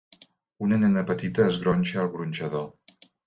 [0.67, 2.67] Una nena petita es gronxa al gronxador.